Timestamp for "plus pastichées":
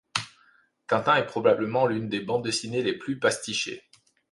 2.97-3.83